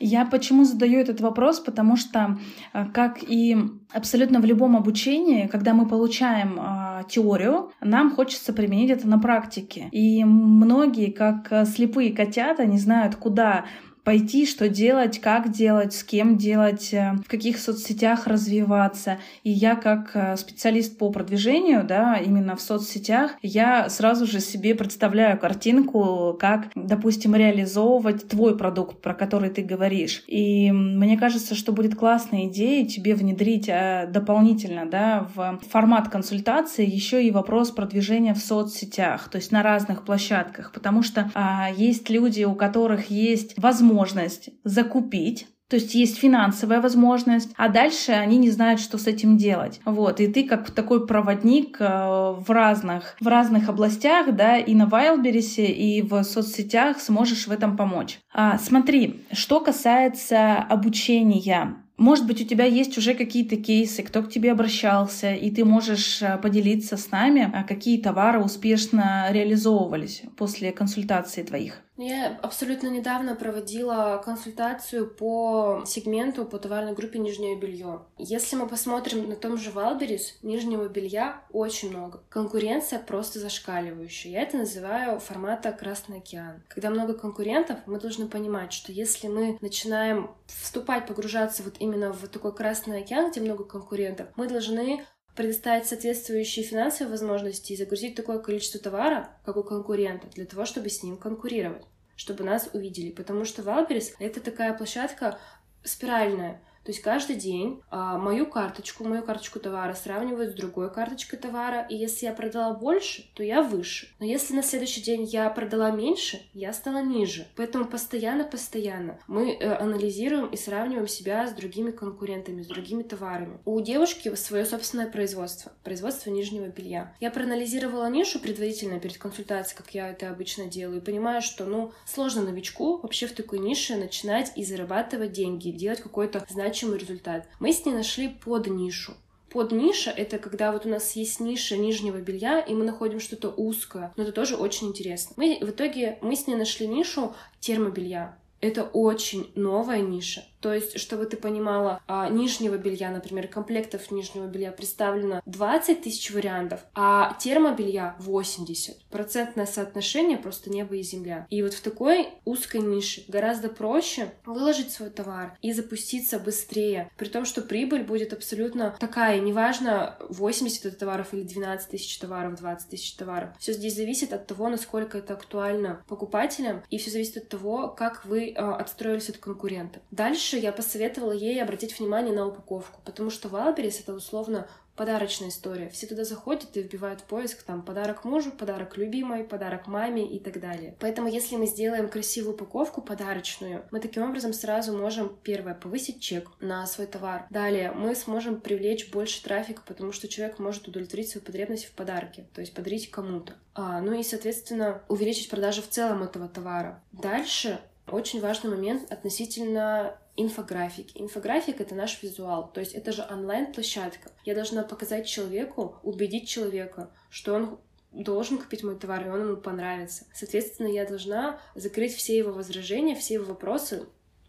[0.00, 1.60] Я почему задаю этот вопрос?
[1.60, 2.38] Потому что,
[2.72, 3.56] э, как и
[3.92, 9.88] абсолютно в любом обучении, когда мы получаем э, теорию, нам хочется применить это на практике.
[9.92, 13.66] И многие, как э, слепые котята, не знают, куда
[14.04, 19.18] пойти, что делать, как делать, с кем делать, э, в каких соцсетях развиваться.
[19.44, 24.74] И я как э, специалист по продвижению, да, именно в соцсетях, я сразу же себе
[24.74, 30.22] представляю картинку, как, допустим, реализовывать твой продукт, про который ты говоришь.
[30.26, 36.88] И мне кажется, что будет классная идея тебе внедрить э, дополнительно, да, в формат консультации
[36.88, 42.08] еще и вопрос продвижения в соцсетях, то есть на разных площадках, потому что а, есть
[42.10, 48.38] люди, у которых есть возможность возможность закупить, то есть есть финансовая возможность, а дальше они
[48.38, 49.80] не знают, что с этим делать.
[49.84, 54.86] Вот, и ты как такой проводник э, в разных, в разных областях, да, и на
[54.86, 58.18] Вайлберисе, и в соцсетях сможешь в этом помочь.
[58.34, 64.30] А, смотри, что касается обучения, может быть, у тебя есть уже какие-то кейсы, кто к
[64.30, 70.72] тебе обращался, и ты можешь э, поделиться с нами, а какие товары успешно реализовывались после
[70.72, 71.82] консультации твоих.
[72.02, 78.06] Я абсолютно недавно проводила консультацию по сегменту, по товарной группе нижнее белье.
[78.16, 82.22] Если мы посмотрим на том же Валберис, нижнего белья очень много.
[82.30, 84.32] Конкуренция просто зашкаливающая.
[84.32, 86.62] Я это называю формата Красный океан.
[86.68, 92.26] Когда много конкурентов, мы должны понимать, что если мы начинаем вступать, погружаться вот именно в
[92.28, 98.38] такой Красный океан, где много конкурентов, мы должны предоставить соответствующие финансовые возможности и загрузить такое
[98.38, 101.84] количество товара, как у конкурента, для того, чтобы с ним конкурировать,
[102.16, 103.10] чтобы нас увидели.
[103.10, 105.38] Потому что Валберис— это такая площадка
[105.84, 106.60] спиральная.
[106.84, 111.86] То есть каждый день а, мою карточку, мою карточку товара сравнивают с другой карточкой товара,
[111.88, 114.08] и если я продала больше, то я выше.
[114.18, 117.46] Но если на следующий день я продала меньше, я стала ниже.
[117.56, 123.58] Поэтому постоянно-постоянно мы э, анализируем и сравниваем себя с другими конкурентами, с другими товарами.
[123.66, 127.14] У девушки свое собственное производство, производство нижнего белья.
[127.20, 131.92] Я проанализировала нишу предварительно перед консультацией, как я это обычно делаю, и понимаю, что, ну,
[132.06, 137.48] сложно новичку вообще в такой нише начинать и зарабатывать деньги, делать какой-то значимый значимый результат.
[137.58, 139.14] Мы с ней нашли под нишу.
[139.50, 143.48] Под ниша— это когда вот у нас есть ниша нижнего белья, и мы находим что-то
[143.48, 144.12] узкое.
[144.16, 145.34] Но это тоже очень интересно.
[145.36, 148.38] Мы, в итоге мы с ней нашли нишу термобелья.
[148.60, 150.44] Это очень новая ниша.
[150.60, 156.30] То есть, чтобы ты понимала, а, нижнего белья, например, комплектов нижнего белья представлено 20 тысяч
[156.30, 159.04] вариантов, а термобелья 80.
[159.10, 161.46] Процентное соотношение просто небо и земля.
[161.50, 167.28] И вот в такой узкой нише гораздо проще выложить свой товар и запуститься быстрее, при
[167.28, 172.90] том, что прибыль будет абсолютно такая, неважно, 80 это товаров или 12 тысяч товаров, 20
[172.90, 173.50] тысяч товаров.
[173.58, 178.24] Все здесь зависит от того, насколько это актуально покупателям, и все зависит от того, как
[178.24, 180.02] вы э, отстроились от конкурентов.
[180.10, 185.50] Дальше Дальше я посоветовала ей обратить внимание на упаковку, потому что Валберис— это условно подарочная
[185.50, 185.88] история.
[185.90, 190.58] Все туда заходят и вбивают поиск там подарок мужу, подарок любимой, подарок маме и так
[190.58, 190.96] далее.
[190.98, 196.48] Поэтому если мы сделаем красивую упаковку подарочную, мы таким образом сразу можем, первое, повысить чек
[196.58, 197.46] на свой товар.
[197.48, 202.48] Далее, мы сможем привлечь больше трафика, потому что человек может удовлетворить свою потребность в подарке,
[202.54, 203.52] то есть подарить кому-то.
[203.74, 207.00] А, ну и, соответственно, увеличить продажи в целом этого товара.
[207.12, 207.78] Дальше
[208.12, 211.20] очень важный момент относительно инфографики.
[211.20, 214.30] Инфографик— это наш визуал, то есть это же онлайн-площадка.
[214.44, 217.78] Я должна показать человеку, убедить человека, что он
[218.12, 220.26] должен купить мой товар, и он ему понравится.
[220.34, 224.06] Соответственно, я должна закрыть все его возражения, все его вопросы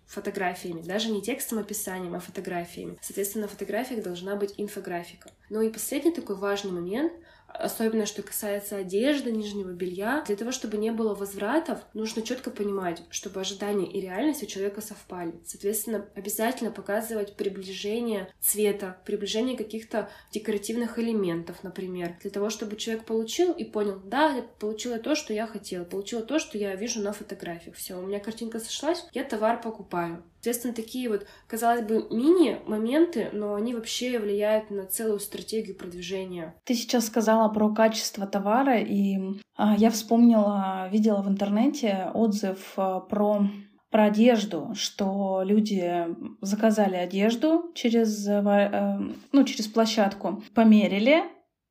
[0.08, 2.98] фотографиями, даже не текстом, описанием, а фотографиями.
[3.02, 5.32] Соответственно, на фотографиях должна быть инфографика.
[5.50, 7.14] Ну и последний такой важный момент—
[7.54, 10.24] особенно что касается одежды, нижнего белья.
[10.28, 14.82] Для того, чтобы не было возвратов, нужно четко понимать, чтобы ожидания и реальность у человека
[14.82, 15.34] совпали.
[15.46, 23.52] Соответственно, обязательно показывать приближение цвета, приближение каких-то декоративных элементов, например, для того, чтобы человек получил
[23.52, 27.76] и понял, да, получила то, что я хотела, получила то, что я вижу на фотографиях.
[27.76, 30.24] Все, у меня картинка сошлась, я товар покупаю.
[30.42, 36.56] Соответственно, такие вот, казалось бы, мини-моменты, но они вообще влияют на целую стратегию продвижения.
[36.66, 39.20] Ты сейчас сказала про качество товара, и
[39.56, 43.44] а, я вспомнила, видела в интернете отзыв а, про
[43.92, 46.08] про одежду, что люди
[46.40, 49.00] заказали одежду через, э,
[49.34, 51.24] ну, через площадку, померили,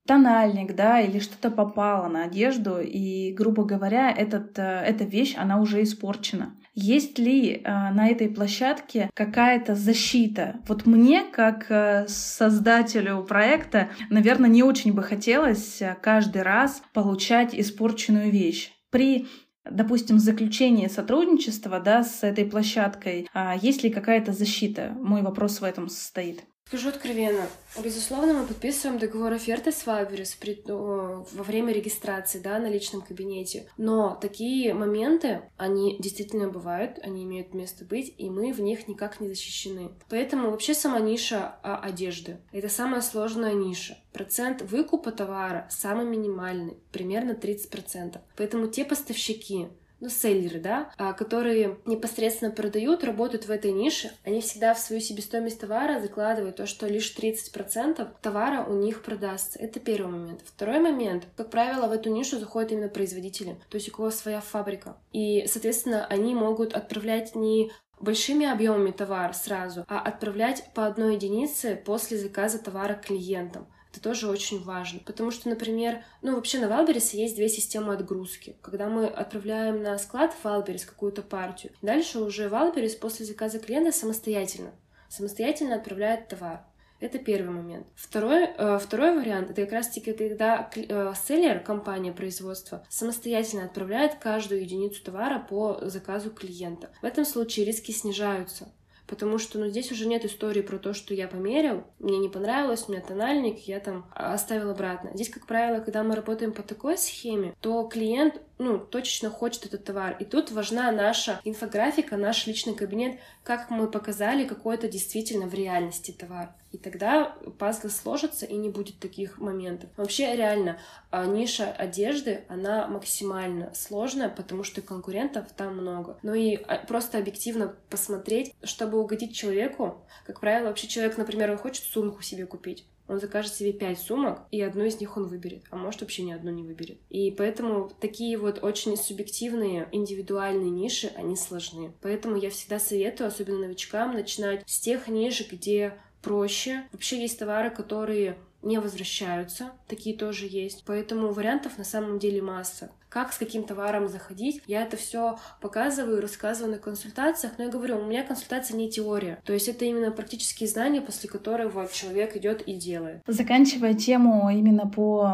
[0.07, 5.61] тональник, да, или что-то попало на одежду, и, грубо говоря, этот, э, эта вещь, она
[5.61, 6.55] уже испорчена.
[6.75, 10.61] Есть ли э, на этой площадке какая-то защита?
[10.69, 17.55] Вот мне, как э, создателю проекта, наверное, не очень бы хотелось э, каждый раз получать
[17.55, 18.73] испорченную вещь.
[18.91, 19.27] При
[19.69, 24.97] допустим, заключении сотрудничества да, с этой площадкой, а есть ли какая-то защита?
[25.01, 26.45] Мой вопрос в этом состоит.
[26.71, 27.49] Скажу откровенно,
[27.83, 33.67] безусловно, мы подписываем договор оферты с Вайберис при, во время регистрации, да, на личном кабинете.
[33.77, 39.21] Но такие моменты, они действительно бывают, они имеют место быть, и мы в них никак
[39.21, 39.91] не защищены.
[40.09, 43.99] Поэтому вообще сама ниша а, одежды— это самая сложная ниша.
[44.13, 48.21] Процент выкупа товара самый минимальный, примерно 30%.
[48.37, 49.67] Поэтому те поставщики,
[50.01, 55.01] ну, селлеры, да, а, которые непосредственно продают, работают в этой нише, они всегда в свою
[55.01, 59.59] себестоимость товара закладывают то, что лишь 30% товара у них продастся.
[59.59, 60.41] Это первый момент.
[60.45, 61.27] Второй момент.
[61.37, 64.97] Как правило, в эту нишу заходят именно производители, то есть у кого своя фабрика.
[65.13, 71.77] И, соответственно, они могут отправлять не большими объемами товар сразу, а отправлять по одной единице
[71.85, 73.67] после заказа товара клиентам.
[73.93, 77.95] Это тоже очень важно, потому что, например, ну вообще на Wildberries е есть две системы
[77.95, 78.57] отгрузки.
[78.63, 84.71] Когда мы отправляем на склад в какую-то партию, дальше уже Валберес после заказа клиента самостоятельно,
[85.09, 86.65] самостоятельно отправляет товар.
[87.01, 87.87] Это первый момент.
[87.97, 94.61] Второй, э, второй вариант это как раз-таки когда э, селлер, компания производства, самостоятельно отправляет каждую
[94.61, 96.91] единицу товара по заказу клиента.
[97.01, 98.71] В этом случае риски снижаются.
[99.11, 102.85] Потому что, ну, здесь уже нет истории про то, что я померил, мне не понравилось,
[102.87, 105.11] у меня тональник, я там оставил обратно.
[105.15, 109.85] Здесь, как правило, когда мы работаем по такой схеме, то клиент, ну, точечно хочет этот
[109.85, 110.17] товар.
[110.21, 116.11] И тут важна наша инфографика, наш личный кабинет, как мы показали какой-то действительно в реальности
[116.11, 116.53] товар.
[116.71, 119.89] И тогда пазлы сложатся, и не будет таких моментов.
[119.97, 120.79] Вообще, реально,
[121.11, 126.19] а, ниша одежды, она максимально сложная, потому что конкурентов там много.
[126.23, 130.05] Ну и а, просто объективно посмотреть, чтобы угодить человеку.
[130.27, 134.61] Как правило, вообще человек, например, хочет сумку себе купить он закажет себе пять сумок, и
[134.63, 136.99] одну из них он выберет, а может вообще ни одну не выберет.
[137.09, 141.93] И поэтому такие вот очень субъективные, индивидуальные ниши, они сложны.
[142.03, 146.85] Поэтому я всегда советую, особенно новичкам, начинать с тех ниш, где проще.
[146.93, 150.85] Вообще есть товары, которые не возвращаются, такие тоже есть.
[150.87, 152.91] Поэтому вариантов на самом деле масса.
[153.09, 157.99] Как с каким товаром заходить, я это все показываю, рассказываю на консультациях, но я говорю,
[157.99, 162.63] у меня консультация не теория, то есть это именно практические знания, после которого человек идет
[162.63, 163.23] и делает.
[163.27, 165.25] Заканчивая тему именно по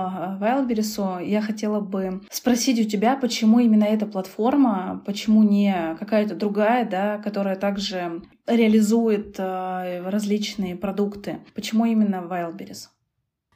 [0.41, 6.89] Wildberries, я хотела бы спросить у тебя, почему именно эта платформа, почему не какая-то другая,
[6.89, 12.89] да, которая также реализует э, различные продукты, почему именно Wildberries?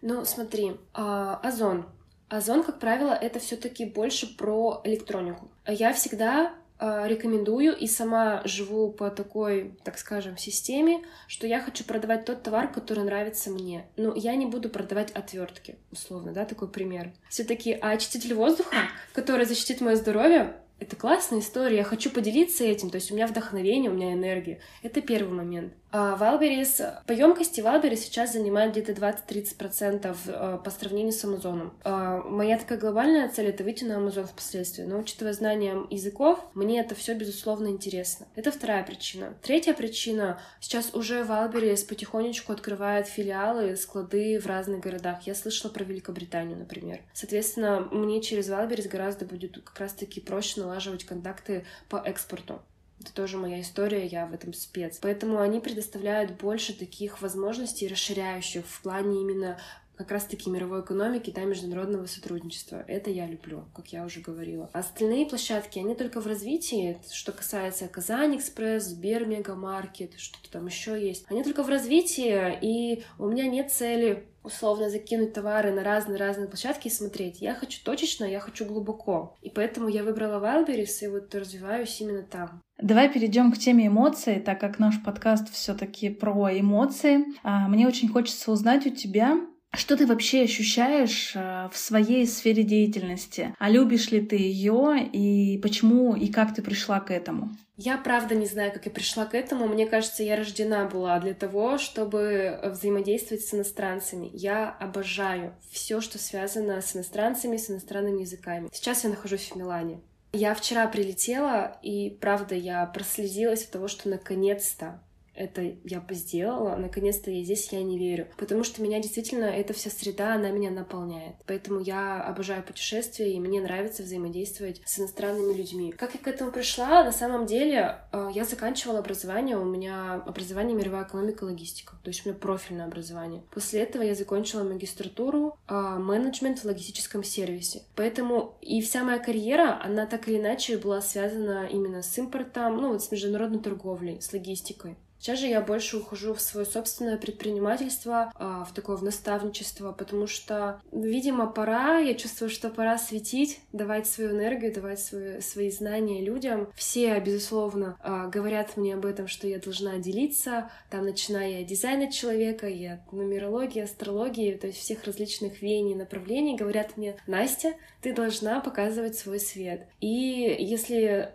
[0.03, 1.87] Ну, смотри, а, Озон.
[2.29, 5.51] Озон, как правило, это все-таки больше про электронику.
[5.67, 11.85] Я всегда а, рекомендую и сама живу по такой, так скажем, системе, что я хочу
[11.85, 13.85] продавать тот товар, который нравится мне.
[13.97, 17.13] Но я не буду продавать отвертки, условно, да, такой пример.
[17.29, 18.77] Все-таки а очиститель воздуха,
[19.13, 23.27] который защитит мое здоровье, это классная история, я хочу поделиться этим, то есть у меня
[23.27, 24.61] вдохновение, у меня энергия.
[24.83, 25.75] Это первый момент.
[25.93, 31.75] А Wildberries, по емкости Wildberries сейчас занимает где-то 20-30% э, по сравнению с Амазоном.
[31.83, 36.81] А моя такая глобальная цель— это выйти на Амазон впоследствии, но учитывая знания языков, мне
[36.81, 38.27] это все безусловно интересно.
[38.37, 39.35] Это вторая причина.
[39.43, 45.27] Третья причина— сейчас уже Wildberries потихонечку открывает филиалы, склады в разных городах.
[45.27, 47.01] Я слышала про Великобританию, например.
[47.15, 52.63] Соответственно, мне через Wildberries гораздо будет как раз-таки проще налаживать контакты по экспорту.
[53.01, 54.99] Это тоже моя история, я в этом спец.
[55.01, 59.59] Поэтому они предоставляют больше таких возможностей расширяющих в плане именно
[60.01, 62.83] как раз-таки мировой экономики, да, международного сотрудничества.
[62.89, 64.71] Это я люблю, как я уже говорила.
[64.73, 70.99] Остальные площадки, они только в развитии, что касается Казань Экспресс, Сбер Мегамаркет, что-то там еще
[70.99, 71.27] есть.
[71.29, 76.89] Они только в развитии, и у меня нет цели условно закинуть товары на разные-разные площадки
[76.89, 77.43] и смотреть.
[77.43, 79.37] Я хочу точечно, я хочу глубоко.
[79.43, 82.63] И поэтому я выбрала Wildberries и вот развиваюсь именно там.
[82.81, 87.27] Давай перейдем к теме эмоций, так как наш подкаст все-таки про эмоции.
[87.43, 89.37] А, мне очень хочется узнать у тебя,
[89.77, 93.55] что ты вообще ощущаешь э, в своей сфере деятельности?
[93.59, 97.51] А любишь ли ты ее и почему и как ты пришла к этому?
[97.77, 99.67] Я правда не знаю, как я пришла к этому.
[99.67, 104.31] Мне кажется, я рождена была для того, чтобы взаимодействовать с иностранцами.
[104.33, 108.69] Я обожаю все, что связано с иностранцами, с иностранными языками.
[108.73, 110.01] Сейчас я нахожусь в Милане.
[110.33, 115.03] Я вчера прилетела, и правда, я прослезилась от того, что наконец-то
[115.41, 118.29] это я бы сделала, наконец-то я здесь, я не верю.
[118.37, 121.37] Потому что меня действительно, эта вся среда, она меня наполняет.
[121.47, 125.93] Поэтому я обожаю путешествия, и мне нравится взаимодействовать с иностранными людьми.
[125.93, 127.03] Как я к этому пришла?
[127.05, 132.09] На самом деле, э, я заканчивала образование, у меня образование мировая экономика и логистика, то
[132.09, 133.43] есть у меня профильное образование.
[133.51, 137.83] После этого я закончила магистратуру э, менеджмент в логистическом сервисе.
[137.97, 142.93] Поэтому и вся моя карьера, она так или иначе была связана именно с импортом, ну
[142.93, 144.97] вот с международной торговлей, с логистикой.
[145.21, 150.27] Сейчас же я больше ухожу в свое собственное предпринимательство, а, в такое в наставничество, потому
[150.27, 156.23] что, видимо, пора, я чувствую, что пора светить, давать свою энергию, давать свои, свои знания
[156.23, 156.73] людям.
[156.75, 162.11] Все, безусловно, а, говорят мне об этом, что я должна делиться, там, начиная от дизайна
[162.11, 168.15] человека, и от нумерологии, астрологии, то есть всех различных веяний, направлений, говорят мне, Настя, ты
[168.15, 169.89] должна показывать свой свет.
[170.01, 171.35] И если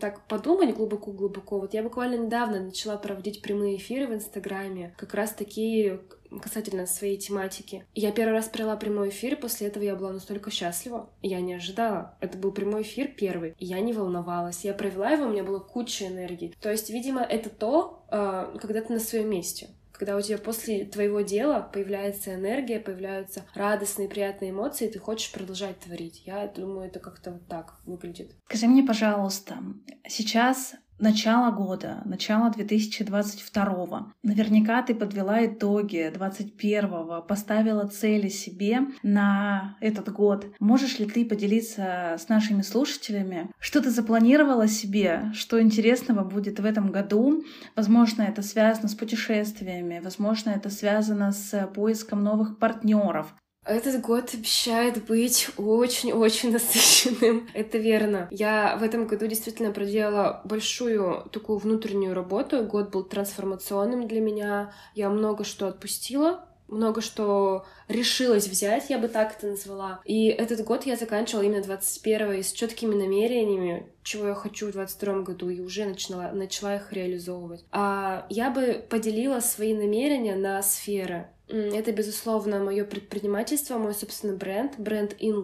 [0.00, 5.32] так подумать глубоко-глубоко, вот я буквально недавно начала проводить прямые эфиры в Инстаграме, как раз
[5.32, 6.00] такие
[6.42, 7.86] касательно своей тематики.
[7.94, 11.08] Я первый раз провела прямой эфир, после этого я была настолько счастлива.
[11.22, 12.16] Я не ожидала.
[12.20, 13.54] Это был прямой эфир первый.
[13.58, 14.64] Я не волновалась.
[14.64, 16.54] Я провела его, у меня было куча энергии.
[16.60, 20.84] То есть, видимо, это то, а, когда ты на своем месте когда у тебя после
[20.84, 26.22] твоего дела появляется энергия, появляются радостные, приятные эмоции, и ты хочешь продолжать творить.
[26.26, 28.32] Я думаю, это как-то вот так выглядит.
[28.46, 29.58] Скажи мне, пожалуйста,
[30.06, 34.12] сейчас начало года, начало 2022.
[34.22, 40.46] Наверняка ты подвела итоги 2021, поставила цели себе на этот год.
[40.58, 46.64] Можешь ли ты поделиться с нашими слушателями, что ты запланировала себе, что интересного будет в
[46.64, 47.44] этом году?
[47.74, 53.34] Возможно, это связано с путешествиями, возможно, это связано с поиском новых партнеров.
[53.66, 57.48] Этот год обещает быть очень-очень насыщенным.
[57.54, 58.28] Это верно.
[58.30, 62.64] Я в этом году действительно проделала большую такую внутреннюю работу.
[62.64, 64.72] Год был трансформационным для меня.
[64.94, 70.00] Я много что отпустила, много что решилась взять, я бы так это назвала.
[70.04, 75.22] И этот год я заканчивала именно 21 с четкими намерениями, чего я хочу в 22
[75.22, 77.64] году, и уже начала, начала их реализовывать.
[77.70, 81.28] А я бы поделила свои намерения на сферы.
[81.48, 85.42] Это, безусловно, мое предпринимательство, мой собственный бренд, бренд In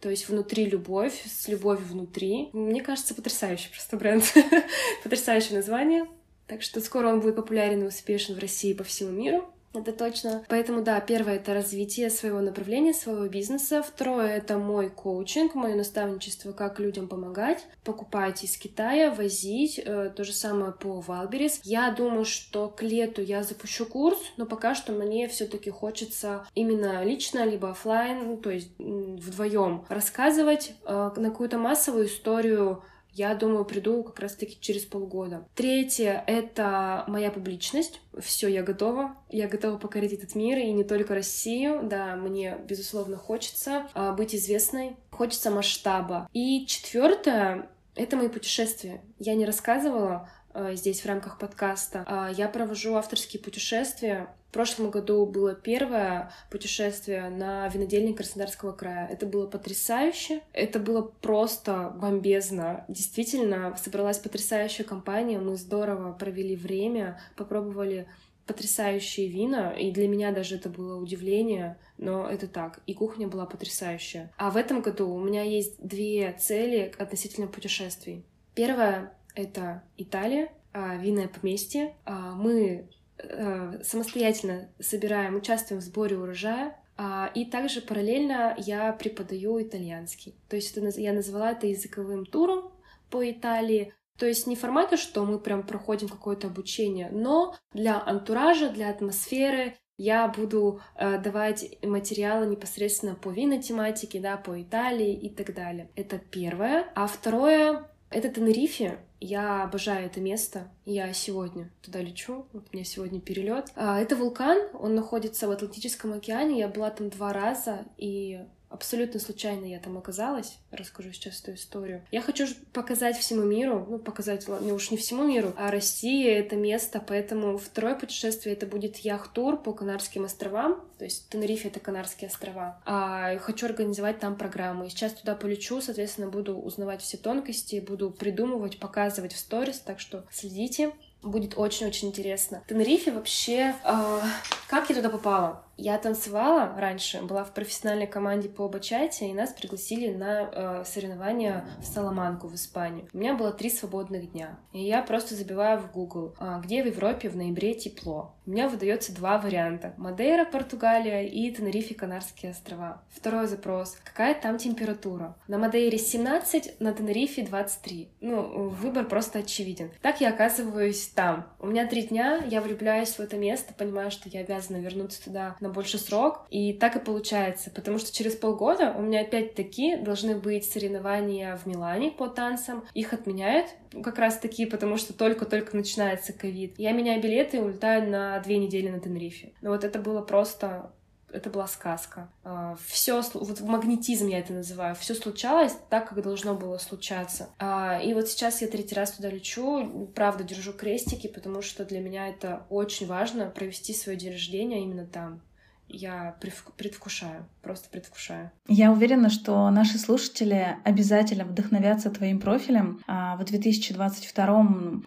[0.00, 2.50] то есть внутри любовь, с любовью внутри.
[2.52, 4.24] Мне кажется, потрясающий просто бренд.
[5.02, 6.06] Потрясающее название.
[6.46, 9.48] Так что скоро он будет популярен и успешен в России и по всему миру
[9.78, 10.44] это точно.
[10.48, 13.82] Поэтому, да, первое— это развитие своего направления, своего бизнеса.
[13.82, 19.80] Второе— это мой коучинг, мое наставничество, как людям помогать, покупать из Китая, возить.
[19.84, 21.60] Э, то же самое по Валберис.
[21.64, 26.46] Я думаю, что к лету я запущу курс, но пока что мне все таки хочется
[26.54, 32.82] именно лично, либо офлайн, ну, то есть вдвоем рассказывать э, на какую-то массовую историю
[33.16, 35.48] я думаю, приду как раз-таки через полгода.
[35.54, 38.02] Третье— это моя публичность.
[38.18, 39.16] Все, я готова.
[39.30, 41.80] Я готова покорить этот мир, и не только Россию.
[41.82, 46.28] Да, мне, безусловно, хочется а, быть известной, хочется масштаба.
[46.34, 49.00] И четвертое— это мои путешествия.
[49.18, 50.28] Я не рассказывала,
[50.74, 52.04] здесь в рамках подкаста.
[52.06, 54.28] А, я провожу авторские путешествия.
[54.48, 59.06] В прошлом году было первое путешествие на винодельник Краснодарского края.
[59.10, 60.40] Это было потрясающе.
[60.52, 62.84] Это было просто бомбезно.
[62.88, 65.38] Действительно, собралась потрясающая компания.
[65.38, 68.06] Мы здорово провели время, попробовали
[68.46, 72.80] потрясающие вина, и для меня даже это было удивление, но это так.
[72.86, 74.32] И кухня была потрясающая.
[74.36, 78.24] А в этом году у меня есть две цели относительно путешествий.
[78.54, 81.94] Первое это Италия, а, винное поместье.
[82.04, 89.62] А, мы э, самостоятельно собираем, участвуем в сборе урожая, а, и также параллельно я преподаю
[89.62, 90.34] итальянский.
[90.48, 92.72] То есть это, я назвала это языковым туром
[93.10, 93.94] по Италии.
[94.18, 99.76] То есть не формата, что мы прям проходим какое-то обучение, но для антуража, для атмосферы,
[99.98, 105.90] Я буду э, давать материалы непосредственно по винотематике, да, по Италии и так далее.
[105.96, 106.92] Это первое.
[106.94, 108.98] А второе— это Тенерифе.
[109.20, 110.68] Я обожаю это место.
[110.84, 112.46] Я сегодня туда лечу.
[112.52, 113.72] Вот у меня сегодня перелет.
[113.74, 114.58] А, это вулкан.
[114.74, 116.58] Он находится в Атлантическом океане.
[116.58, 118.44] Я была там два раза, и
[118.76, 120.58] абсолютно случайно я там оказалась.
[120.70, 122.04] Расскажу сейчас эту историю.
[122.12, 126.56] Я хочу показать всему миру, ну, показать, ну, уж не всему миру, а Россия— это
[126.56, 132.28] место, поэтому второе путешествие— это будет яхт-тур по Канарским островам, то есть Тенерифе— это Канарские
[132.28, 132.80] острова.
[132.84, 134.84] А хочу организовать там программу.
[134.84, 140.00] И сейчас туда полечу, соответственно, буду узнавать все тонкости, буду придумывать, показывать в сторис, так
[140.00, 140.92] что следите.
[141.22, 142.62] Будет очень-очень интересно.
[142.68, 143.74] Тенерифе вообще...
[143.84, 144.20] Э,
[144.68, 145.65] как я туда попала?
[145.76, 151.66] Я танцевала раньше, была в профессиональной команде по бачате, и нас пригласили на э, соревнования
[151.80, 153.06] в Саламанку, в Испанию.
[153.12, 156.86] У меня было три свободных дня, и я просто забиваю в Google, э, где в
[156.86, 158.36] Европе в ноябре тепло.
[158.46, 159.92] У меня выдается два варианта.
[159.96, 163.02] Мадейра, Португалия и Тенерифе, Канарские острова.
[163.10, 163.98] Второй запрос.
[164.04, 165.36] Какая там температура?
[165.48, 168.08] На Мадейре 17, на Тенерифе 23.
[168.20, 169.90] Ну, выбор просто очевиден.
[170.00, 171.46] Так я оказываюсь там.
[171.58, 175.56] У меня три дня, я влюбляюсь в это место, понимаю, что я обязана вернуться туда
[175.66, 176.46] на больший срок.
[176.50, 181.66] И так и получается, потому что через полгода у меня опять-таки должны быть соревнования в
[181.66, 182.84] Милане по танцам.
[182.94, 183.66] Их отменяют
[184.02, 186.74] как раз таки, потому что только-только начинается ковид.
[186.78, 189.52] Я меняю билеты и улетаю на две недели на Тенерифе.
[189.62, 190.92] Но вот это было просто
[191.36, 192.30] это была сказка.
[192.44, 197.50] А, все, вот магнетизм я это называю, все случалось так, как должно было случаться.
[197.58, 202.00] А, и вот сейчас я третий раз туда лечу, правда, держу крестики, потому что для
[202.00, 205.42] меня это очень важно провести свой день рождения именно там
[205.88, 208.50] я предвкушаю, просто предвкушаю.
[208.68, 213.00] Я уверена, что наши слушатели обязательно вдохновятся твоим профилем.
[213.06, 215.02] А в 2022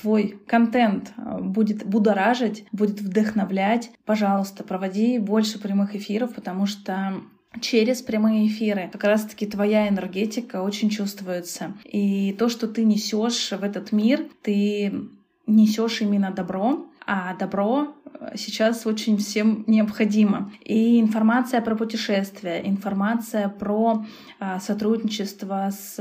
[0.00, 3.90] твой контент а, будет будоражить, будет вдохновлять.
[4.04, 7.14] Пожалуйста, проводи больше прямых эфиров, потому что
[7.60, 8.90] через прямые эфиры.
[8.92, 11.74] Как раз-таки твоя энергетика очень чувствуется.
[11.84, 14.92] И то, что ты несешь в этот мир, ты
[15.46, 17.94] несешь именно добро, а добро
[18.34, 20.52] сейчас очень всем необходимо.
[20.62, 24.04] И информация про путешествия, информация про
[24.38, 25.98] а, сотрудничество с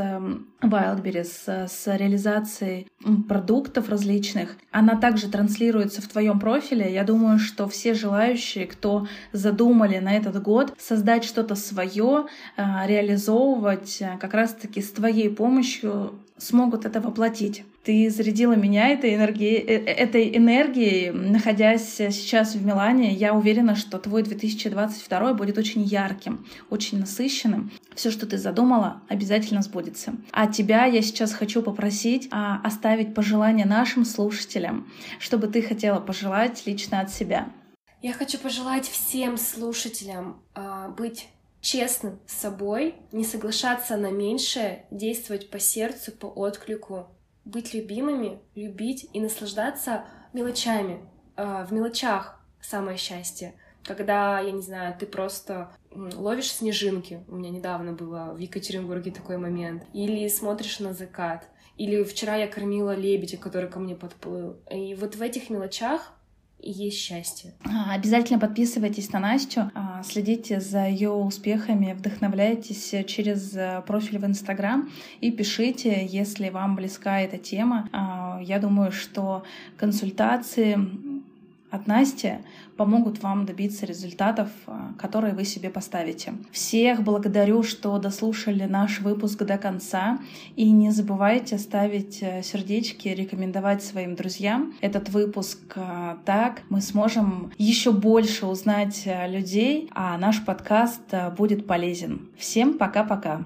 [0.62, 2.88] Wildberries, с реализацией
[3.28, 6.94] продуктов различных, она также транслируется в твоем профиле.
[6.94, 12.26] Я думаю, что все желающие, кто задумали на этот год создать что-то свое,
[12.58, 17.64] а, реализовывать а, как раз-таки с твоей помощью, смогут это воплотить.
[17.86, 23.14] Ты зарядила меня этой энергией, э, э, этой энергией, находясь сейчас в Милане.
[23.14, 27.72] Я уверена, что твой 2022 будет очень ярким, очень насыщенным.
[27.94, 30.16] Все, что ты задумала, обязательно сбудется.
[30.32, 36.64] А тебя я сейчас хочу попросить а, оставить пожелания нашим слушателям, чтобы ты хотела пожелать
[36.66, 37.50] лично от себя.
[38.02, 41.28] Я хочу пожелать всем слушателям а, быть
[41.62, 47.10] честным с собой, не соглашаться на меньшее, действовать по сердцу, по отклику,
[47.46, 51.00] быть любимыми, любить и наслаждаться мелочами.
[51.36, 53.54] А, в мелочах самое счастье.
[53.84, 57.24] Когда, я не знаю, ты просто ловишь снежинки.
[57.28, 59.84] У меня недавно было в Екатеринбурге такой момент.
[59.94, 61.48] Или смотришь на закат.
[61.78, 64.58] Или вчера я кормила лебедя, который ко мне подплыл.
[64.72, 66.14] И вот в этих мелочах
[66.72, 67.54] есть счастье.
[67.64, 74.26] А, обязательно подписывайтесь на Настю, а, следите за ее успехами, вдохновляйтесь через э, профиль в
[74.26, 74.90] Инстаграм
[75.22, 77.90] и пишите, если вам близка эта тема.
[77.92, 79.44] А, я думаю, что
[79.78, 80.78] консультации
[81.76, 82.40] от Насти
[82.78, 86.34] помогут вам добиться результатов, а, которые вы себе поставите.
[86.52, 90.20] Всех благодарю, что дослушали наш выпуск до конца.
[90.56, 95.60] И не забывайте ставить э, сердечки, рекомендовать своим друзьям этот выпуск.
[95.76, 102.30] А, так мы сможем еще больше узнать э, людей, а наш подкаст э, будет полезен.
[102.38, 103.46] Всем пока-пока.